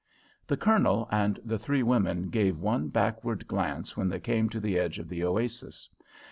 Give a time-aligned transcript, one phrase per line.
[0.47, 4.79] The Colonel and the three women gave one backward glance when they came to the
[4.79, 5.89] edge of the oasis.